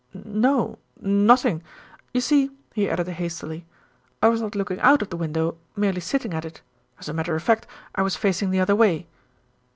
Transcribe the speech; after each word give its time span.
"No, 0.25 0.79
nothing. 0.99 1.61
You 2.11 2.21
see," 2.21 2.49
he 2.73 2.89
added 2.89 3.07
hastily, 3.07 3.67
"I 4.19 4.29
was 4.29 4.41
not 4.41 4.55
looking 4.55 4.79
out 4.79 5.03
of 5.03 5.11
the 5.11 5.15
window, 5.15 5.57
merely 5.75 6.01
sitting 6.01 6.33
at 6.33 6.43
it. 6.43 6.63
As 6.97 7.07
a 7.07 7.13
matter 7.13 7.35
of 7.35 7.43
fact, 7.43 7.67
I 7.93 8.01
was 8.01 8.15
facing 8.15 8.49
the 8.49 8.61
other 8.61 8.75
way." 8.75 9.05